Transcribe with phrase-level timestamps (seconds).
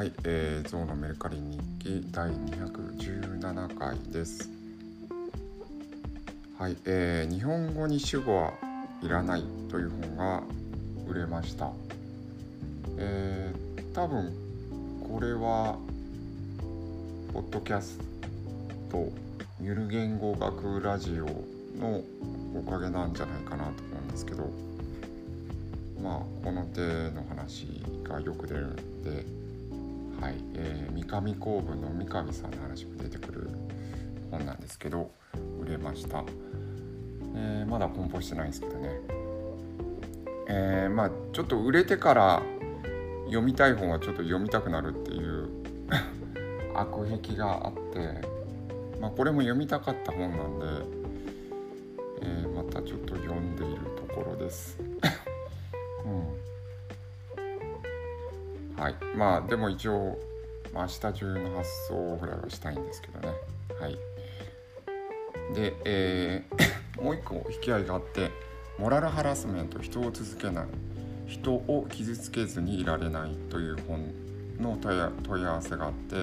[0.00, 4.48] はい、えー、ゾウのメルカリ日記第217回です。
[6.56, 8.54] はい、えー、日本語に主語は
[9.02, 10.42] いらないという本が
[11.06, 11.70] 売れました。
[12.96, 14.32] えー、多分
[15.06, 15.76] これは
[17.34, 17.98] ポッドキャス
[18.90, 19.06] ト
[19.60, 21.26] ゆる言語学ラジオ
[21.78, 22.00] の
[22.56, 24.48] おかげなんじゃないかなと思うんですけど、
[26.02, 27.66] まあこの手の話
[28.02, 29.49] がよく出るんで。
[30.20, 33.48] はいえー、三上公文の三上さんの話も出てくる
[34.30, 35.10] 本なんですけど
[35.60, 36.24] 売れました、
[37.34, 39.00] えー、まだ梱包してないんですけどね。
[40.48, 42.42] えー、まあちょっと売れてから
[43.26, 45.48] 読みたい本はちょっと読みたくなるっていう
[46.74, 48.40] 悪癖があって
[49.00, 50.66] まあこれも読みたかった本なんで、
[52.22, 54.78] え、またちょっと読んでいるところです。
[58.80, 60.18] はい、まあでも一応、
[60.72, 63.34] まあ、明日中の発送ぐらいはしたいんですけどね。
[63.78, 63.98] はい、
[65.54, 68.30] で、えー、 もう一個引き合いがあって
[68.78, 70.64] モラルハラスメント人を続けない。
[71.26, 74.12] 人を傷つけずにいられないという本
[74.58, 76.16] の問い合わせがあって、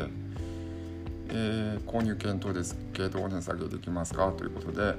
[1.29, 4.33] えー、購入検討ですけどお値下げできますか？
[4.33, 4.95] ということで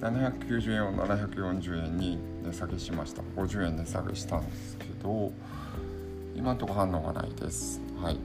[0.00, 3.22] 790円を740円に値下げしました。
[3.36, 5.32] 50円値下げしたんですけど
[6.34, 7.80] 今のとこ反応がないです。
[8.00, 8.18] はい。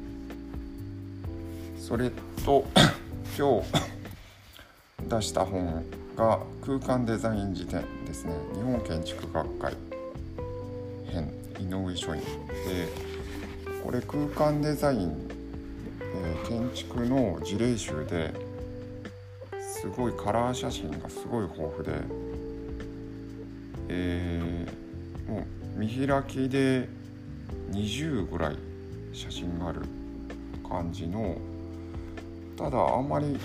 [1.78, 2.12] それ
[2.46, 2.66] と
[3.38, 5.84] 今日出した本
[6.16, 8.34] が空間デザイン辞典ですね。
[8.54, 9.74] 日本建築学会
[11.08, 12.88] 編井上書院で
[13.84, 15.30] これ空間デザイン、
[16.02, 18.34] えー、建築の事例集で
[19.62, 21.92] すごいカラー写真がすごい豊富で、
[23.90, 26.90] えー、もう見開きで
[27.72, 28.58] 20ぐらい
[29.14, 29.82] 写真がある
[30.68, 31.38] 感じの
[32.58, 33.38] ただあんまり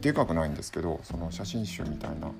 [0.00, 2.30] でかくないんですけどその写真集みたいな。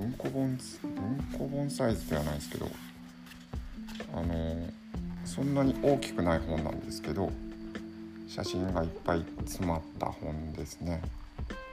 [0.00, 2.70] 文庫本文庫本サイズではないですけど
[4.14, 4.66] あの
[5.26, 7.30] そんなに大きくない本なんですけど
[8.26, 11.02] 写真がいっぱい詰まった本ですね。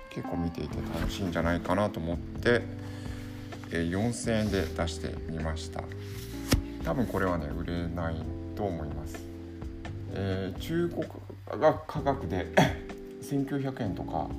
[0.10, 2.64] 結構見ていて楽しいんじゃないかなと思って
[3.70, 5.84] 4000円で出してみました。
[6.88, 8.16] 多分これはね売れない
[8.56, 9.18] と思います、
[10.14, 12.48] えー、中国が価格で
[13.22, 14.30] 1900円とか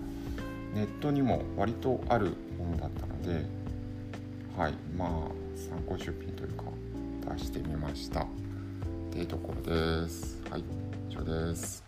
[0.75, 3.45] ネットにも割とあるものだったので
[4.57, 5.11] はいまあ
[5.55, 6.65] 参考出品というか
[7.35, 8.23] 出してみました。
[8.23, 8.27] っ
[9.11, 10.41] ていうところです。
[10.51, 10.65] はい
[11.11, 11.88] 以上です。